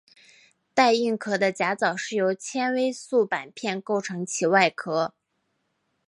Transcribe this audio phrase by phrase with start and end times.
[0.73, 5.13] 带硬壳的甲藻是由纤维素板片构成其外壳。